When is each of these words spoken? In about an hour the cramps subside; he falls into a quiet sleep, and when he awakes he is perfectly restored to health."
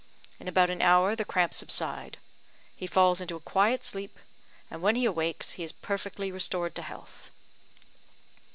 In 0.39 0.47
about 0.47 0.71
an 0.71 0.81
hour 0.81 1.15
the 1.15 1.23
cramps 1.23 1.57
subside; 1.57 2.17
he 2.75 2.87
falls 2.87 3.21
into 3.21 3.35
a 3.35 3.39
quiet 3.39 3.83
sleep, 3.83 4.17
and 4.71 4.81
when 4.81 4.95
he 4.95 5.05
awakes 5.05 5.51
he 5.51 5.63
is 5.63 5.71
perfectly 5.71 6.31
restored 6.31 6.73
to 6.73 6.81
health." 6.81 7.29